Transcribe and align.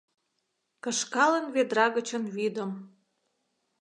Кышкалын 0.83 1.45
ведра 1.55 1.87
гычын 1.95 2.23
вӱдым 2.35 2.71